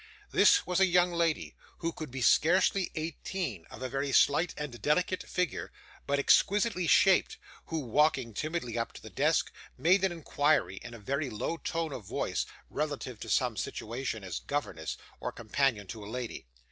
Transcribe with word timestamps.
This 0.31 0.65
was 0.65 0.79
a 0.79 0.87
young 0.87 1.11
lady 1.13 1.53
who 1.77 1.93
could 1.93 2.09
be 2.09 2.23
scarcely 2.23 2.89
eighteen, 2.95 3.67
of 3.69 3.81
very 3.91 4.11
slight 4.11 4.51
and 4.57 4.81
delicate 4.81 5.21
figure, 5.21 5.71
but 6.07 6.17
exquisitely 6.17 6.87
shaped, 6.87 7.37
who, 7.67 7.81
walking 7.81 8.33
timidly 8.33 8.79
up 8.79 8.93
to 8.93 9.01
the 9.03 9.11
desk, 9.11 9.51
made 9.77 10.03
an 10.03 10.11
inquiry, 10.11 10.77
in 10.81 10.95
a 10.95 10.97
very 10.99 11.29
low 11.29 11.55
tone 11.55 11.93
of 11.93 12.03
voice, 12.03 12.47
relative 12.71 13.19
to 13.19 13.29
some 13.29 13.55
situation 13.55 14.23
as 14.23 14.39
governess, 14.39 14.97
or 15.19 15.31
companion 15.31 15.85
to 15.85 16.03
a 16.03 16.09
lady. 16.09 16.47